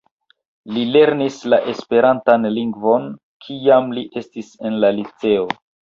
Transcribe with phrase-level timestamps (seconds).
[0.77, 3.07] Li lernis la esperantan lingvon
[3.47, 5.47] kiam li estis en la liceo.